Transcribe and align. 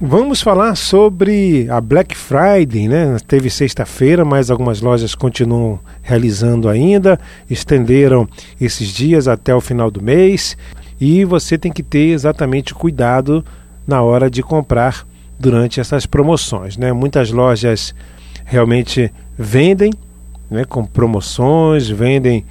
Vamos 0.00 0.42
falar 0.42 0.74
sobre 0.74 1.70
a 1.70 1.80
Black 1.80 2.16
Friday, 2.16 2.88
né? 2.88 3.16
Teve 3.28 3.48
sexta-feira, 3.48 4.24
mas 4.24 4.50
algumas 4.50 4.80
lojas 4.80 5.14
continuam 5.14 5.78
realizando 6.02 6.68
ainda, 6.68 7.18
estenderam 7.48 8.28
esses 8.60 8.88
dias 8.88 9.28
até 9.28 9.54
o 9.54 9.60
final 9.60 9.92
do 9.92 10.02
mês 10.02 10.56
e 11.00 11.24
você 11.24 11.56
tem 11.56 11.70
que 11.70 11.82
ter 11.82 12.08
exatamente 12.08 12.74
cuidado 12.74 13.44
na 13.86 14.02
hora 14.02 14.28
de 14.28 14.42
comprar 14.42 15.06
durante 15.38 15.78
essas 15.78 16.06
promoções, 16.06 16.76
né? 16.76 16.92
Muitas 16.92 17.30
lojas 17.30 17.94
realmente 18.44 19.12
vendem, 19.38 19.92
né, 20.50 20.64
com 20.64 20.84
promoções, 20.84 21.88
vendem 21.88 22.44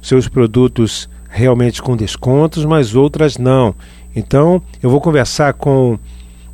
seus 0.00 0.28
produtos 0.28 1.10
realmente 1.28 1.82
com 1.82 1.96
descontos, 1.96 2.64
mas 2.64 2.94
outras 2.94 3.36
não. 3.36 3.74
Então, 4.14 4.62
eu 4.80 4.88
vou 4.88 5.00
conversar 5.00 5.54
com 5.54 5.98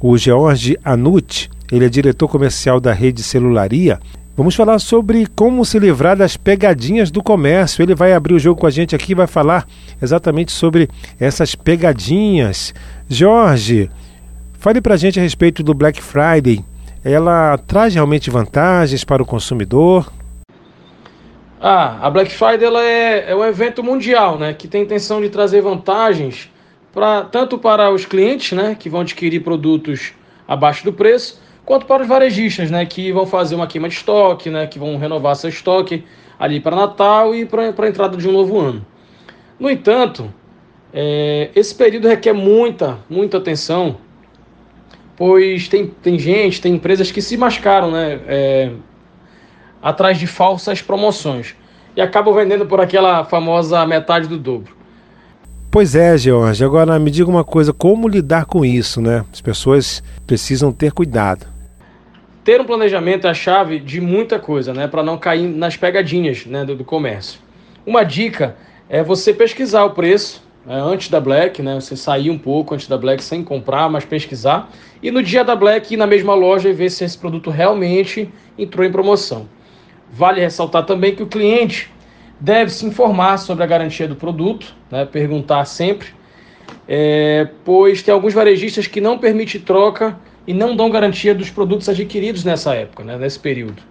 o 0.06 0.18
George 0.18 0.76
Anucci, 0.84 1.48
ele 1.72 1.86
é 1.86 1.88
diretor 1.88 2.28
comercial 2.28 2.78
da 2.78 2.92
rede 2.92 3.22
Celularia. 3.22 3.98
Vamos 4.36 4.54
falar 4.54 4.78
sobre 4.78 5.26
como 5.34 5.64
se 5.64 5.78
livrar 5.78 6.14
das 6.14 6.36
pegadinhas 6.36 7.10
do 7.10 7.22
comércio. 7.22 7.82
Ele 7.82 7.94
vai 7.94 8.12
abrir 8.12 8.34
o 8.34 8.38
jogo 8.38 8.60
com 8.60 8.66
a 8.66 8.70
gente 8.70 8.94
aqui 8.94 9.12
e 9.12 9.14
vai 9.14 9.26
falar 9.26 9.66
exatamente 10.02 10.52
sobre 10.52 10.90
essas 11.18 11.54
pegadinhas. 11.54 12.74
Jorge, 13.08 13.90
fale 14.58 14.82
para 14.82 14.92
a 14.92 14.98
gente 14.98 15.18
a 15.18 15.22
respeito 15.22 15.62
do 15.62 15.72
Black 15.72 16.02
Friday. 16.02 16.62
Ela 17.02 17.56
traz 17.66 17.94
realmente 17.94 18.28
vantagens 18.28 19.04
para 19.04 19.22
o 19.22 19.26
consumidor? 19.26 20.12
Ah, 21.58 21.96
a 22.02 22.10
Black 22.10 22.30
Friday 22.30 22.66
ela 22.66 22.84
é, 22.84 23.30
é 23.30 23.34
um 23.34 23.42
evento 23.42 23.82
mundial, 23.82 24.38
né, 24.38 24.52
que 24.52 24.68
tem 24.68 24.82
intenção 24.82 25.22
de 25.22 25.30
trazer 25.30 25.62
vantagens 25.62 26.50
pra, 26.94 27.24
tanto 27.24 27.58
para 27.58 27.90
os 27.90 28.06
clientes, 28.06 28.52
né, 28.52 28.76
que 28.78 28.88
vão 28.88 29.00
adquirir 29.00 29.40
produtos 29.40 30.14
abaixo 30.46 30.84
do 30.84 30.92
preço, 30.92 31.42
quanto 31.64 31.86
para 31.86 32.02
os 32.02 32.08
varejistas, 32.08 32.70
né, 32.70 32.86
que 32.86 33.10
vão 33.10 33.26
fazer 33.26 33.56
uma 33.56 33.66
queima 33.66 33.88
de 33.88 33.96
estoque, 33.96 34.48
né, 34.48 34.68
que 34.68 34.78
vão 34.78 34.96
renovar 34.96 35.34
seu 35.34 35.50
estoque 35.50 36.04
ali 36.38 36.60
para 36.60 36.76
Natal 36.76 37.34
e 37.34 37.44
para 37.44 37.64
a 37.64 37.88
entrada 37.88 38.16
de 38.16 38.28
um 38.28 38.32
novo 38.32 38.60
ano. 38.60 38.86
No 39.58 39.68
entanto, 39.68 40.32
é, 40.92 41.50
esse 41.56 41.74
período 41.74 42.06
requer 42.06 42.32
muita, 42.32 42.98
muita 43.10 43.38
atenção, 43.38 43.96
pois 45.16 45.66
tem, 45.66 45.88
tem 45.88 46.18
gente, 46.18 46.60
tem 46.60 46.74
empresas 46.74 47.10
que 47.10 47.20
se 47.20 47.36
mascaram, 47.36 47.90
né, 47.90 48.20
é, 48.28 48.70
atrás 49.82 50.16
de 50.16 50.26
falsas 50.28 50.80
promoções 50.80 51.56
e 51.96 52.00
acabam 52.00 52.32
vendendo 52.34 52.66
por 52.66 52.80
aquela 52.80 53.24
famosa 53.24 53.84
metade 53.84 54.28
do 54.28 54.38
dobro. 54.38 54.83
Pois 55.74 55.96
é, 55.96 56.16
George. 56.16 56.64
Agora 56.64 56.96
me 57.00 57.10
diga 57.10 57.28
uma 57.28 57.42
coisa: 57.42 57.72
como 57.72 58.06
lidar 58.06 58.44
com 58.44 58.64
isso, 58.64 59.00
né? 59.00 59.24
As 59.32 59.40
pessoas 59.40 60.04
precisam 60.24 60.70
ter 60.70 60.92
cuidado. 60.92 61.48
Ter 62.44 62.60
um 62.60 62.64
planejamento 62.64 63.26
é 63.26 63.30
a 63.30 63.34
chave 63.34 63.80
de 63.80 64.00
muita 64.00 64.38
coisa, 64.38 64.72
né? 64.72 64.86
Para 64.86 65.02
não 65.02 65.18
cair 65.18 65.48
nas 65.48 65.76
pegadinhas 65.76 66.46
né, 66.46 66.64
do, 66.64 66.76
do, 66.76 66.84
comércio. 66.84 67.40
Uma 67.84 68.04
dica 68.04 68.54
é 68.88 69.02
você 69.02 69.34
pesquisar 69.34 69.82
o 69.82 69.90
preço 69.90 70.44
né, 70.64 70.80
antes 70.80 71.08
da 71.08 71.20
Black, 71.20 71.60
né? 71.60 71.74
Você 71.74 71.96
sair 71.96 72.30
um 72.30 72.38
pouco 72.38 72.72
antes 72.72 72.86
da 72.86 72.96
Black 72.96 73.24
sem 73.24 73.42
comprar, 73.42 73.90
mas 73.90 74.04
pesquisar. 74.04 74.70
E 75.02 75.10
no 75.10 75.24
dia 75.24 75.42
da 75.42 75.56
Black 75.56 75.92
ir 75.92 75.96
na 75.96 76.06
mesma 76.06 76.36
loja 76.36 76.68
e 76.68 76.72
ver 76.72 76.90
se 76.90 77.02
esse 77.02 77.18
produto 77.18 77.50
realmente 77.50 78.32
entrou 78.56 78.86
em 78.86 78.92
promoção. 78.92 79.48
Vale 80.12 80.40
ressaltar 80.40 80.86
também 80.86 81.16
que 81.16 81.22
o 81.24 81.26
cliente 81.26 81.90
deve 82.44 82.70
se 82.70 82.84
informar 82.84 83.38
sobre 83.38 83.64
a 83.64 83.66
garantia 83.66 84.06
do 84.06 84.14
produto, 84.14 84.74
né, 84.90 85.06
perguntar 85.06 85.64
sempre, 85.64 86.08
é, 86.86 87.48
pois 87.64 88.02
tem 88.02 88.12
alguns 88.12 88.34
varejistas 88.34 88.86
que 88.86 89.00
não 89.00 89.16
permitem 89.16 89.58
troca 89.62 90.14
e 90.46 90.52
não 90.52 90.76
dão 90.76 90.90
garantia 90.90 91.34
dos 91.34 91.48
produtos 91.48 91.88
adquiridos 91.88 92.44
nessa 92.44 92.74
época, 92.74 93.02
né, 93.02 93.16
nesse 93.16 93.38
período. 93.38 93.82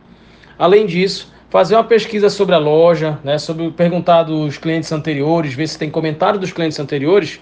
Além 0.57 0.85
disso, 0.85 1.33
fazer 1.49 1.73
uma 1.73 1.83
pesquisa 1.83 2.29
sobre 2.29 2.53
a 2.53 2.59
loja, 2.59 3.17
né, 3.23 3.39
sobre 3.39 3.71
perguntar 3.71 4.21
dos 4.21 4.55
clientes 4.59 4.91
anteriores, 4.91 5.55
ver 5.55 5.67
se 5.67 5.79
tem 5.79 5.89
comentário 5.89 6.39
dos 6.39 6.51
clientes 6.51 6.79
anteriores, 6.79 7.39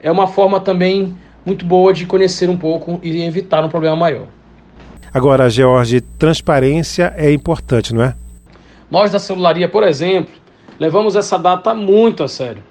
é 0.00 0.10
uma 0.10 0.26
forma 0.26 0.58
também 0.60 1.14
muito 1.44 1.66
boa 1.66 1.92
de 1.92 2.06
conhecer 2.06 2.48
um 2.48 2.56
pouco 2.56 2.98
e 3.02 3.22
evitar 3.22 3.62
um 3.62 3.68
problema 3.68 3.96
maior. 3.96 4.28
Agora, 5.12 5.50
George, 5.50 6.00
transparência 6.00 7.12
é 7.18 7.30
importante, 7.30 7.92
não 7.92 8.02
é? 8.02 8.14
Nós 8.90 9.10
da 9.10 9.18
celularia, 9.18 9.68
por 9.68 9.82
exemplo, 9.82 10.43
levamos 10.78 11.16
essa 11.16 11.38
data 11.38 11.74
muito 11.74 12.22
a 12.22 12.28
sério. 12.28 12.62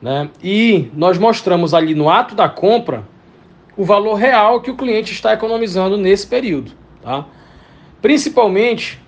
Né? 0.00 0.28
E 0.42 0.90
nós 0.94 1.18
mostramos 1.18 1.74
ali 1.74 1.94
no 1.94 2.08
ato 2.08 2.34
da 2.34 2.48
compra 2.48 3.04
o 3.76 3.84
valor 3.84 4.14
real 4.14 4.60
que 4.60 4.70
o 4.70 4.76
cliente 4.76 5.12
está 5.12 5.32
economizando 5.32 5.96
nesse 5.96 6.26
período. 6.26 6.72
Tá? 7.02 7.26
Principalmente, 8.00 9.00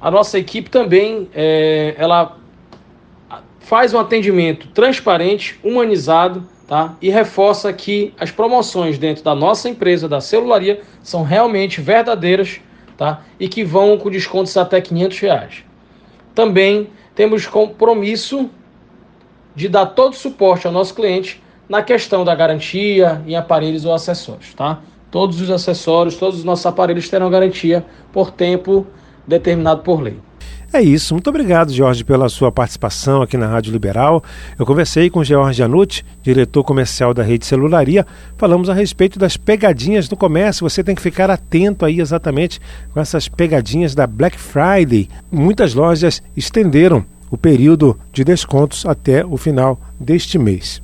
a 0.00 0.10
nossa 0.10 0.38
equipe 0.38 0.70
também 0.70 1.28
é, 1.34 1.94
ela 1.96 2.36
faz 3.60 3.94
um 3.94 3.98
atendimento 3.98 4.68
transparente, 4.68 5.58
humanizado, 5.62 6.46
tá? 6.66 6.96
E 7.00 7.08
reforça 7.08 7.72
que 7.72 8.12
as 8.18 8.30
promoções 8.30 8.98
dentro 8.98 9.22
da 9.22 9.34
nossa 9.34 9.68
empresa, 9.68 10.08
da 10.08 10.20
celularia, 10.20 10.82
são 11.02 11.22
realmente 11.22 11.80
verdadeiras, 11.80 12.60
tá? 12.96 13.22
E 13.38 13.48
que 13.48 13.64
vão 13.64 13.96
com 13.96 14.10
descontos 14.10 14.56
até 14.56 14.80
500 14.80 15.18
reais. 15.20 15.64
Também 16.34 16.88
temos 17.14 17.46
compromisso 17.46 18.48
de 19.54 19.68
dar 19.68 19.86
todo 19.86 20.12
o 20.12 20.16
suporte 20.16 20.66
ao 20.66 20.72
nosso 20.72 20.94
cliente 20.94 21.42
na 21.68 21.82
questão 21.82 22.24
da 22.24 22.34
garantia 22.34 23.22
em 23.26 23.36
aparelhos 23.36 23.84
ou 23.84 23.94
acessórios, 23.94 24.54
tá? 24.54 24.80
Todos 25.10 25.40
os 25.40 25.50
acessórios, 25.50 26.16
todos 26.16 26.38
os 26.38 26.44
nossos 26.44 26.64
aparelhos 26.64 27.08
terão 27.08 27.30
garantia 27.30 27.84
por 28.12 28.30
tempo 28.30 28.86
determinado 29.26 29.82
por 29.82 30.00
lei. 30.00 30.18
É 30.72 30.80
isso. 30.80 31.12
Muito 31.12 31.28
obrigado, 31.28 31.70
Jorge, 31.70 32.02
pela 32.02 32.30
sua 32.30 32.50
participação 32.50 33.20
aqui 33.20 33.36
na 33.36 33.46
Rádio 33.46 33.70
Liberal. 33.70 34.24
Eu 34.58 34.64
conversei 34.64 35.10
com 35.10 35.22
Jorge 35.22 35.62
Anucci, 35.62 36.02
diretor 36.22 36.64
comercial 36.64 37.12
da 37.12 37.22
Rede 37.22 37.44
Celularia. 37.44 38.06
Falamos 38.38 38.70
a 38.70 38.74
respeito 38.74 39.18
das 39.18 39.36
pegadinhas 39.36 40.08
no 40.08 40.16
comércio. 40.16 40.68
Você 40.68 40.82
tem 40.82 40.94
que 40.94 41.02
ficar 41.02 41.30
atento 41.30 41.84
aí 41.84 42.00
exatamente 42.00 42.58
com 42.90 43.00
essas 43.00 43.28
pegadinhas 43.28 43.94
da 43.94 44.06
Black 44.06 44.38
Friday. 44.38 45.10
Muitas 45.30 45.74
lojas 45.74 46.22
estenderam 46.34 47.04
o 47.30 47.36
período 47.36 47.98
de 48.10 48.24
descontos 48.24 48.86
até 48.86 49.24
o 49.26 49.36
final 49.36 49.78
deste 50.00 50.38
mês. 50.38 50.81